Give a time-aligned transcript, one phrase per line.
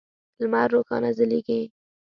[0.41, 1.61] لمر روښانه ځلیږی